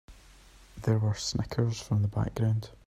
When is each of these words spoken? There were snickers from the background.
There 0.81 0.97
were 0.97 1.13
snickers 1.13 1.79
from 1.79 2.01
the 2.01 2.07
background. 2.07 2.71